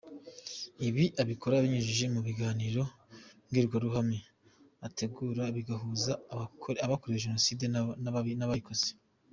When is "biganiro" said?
2.27-2.83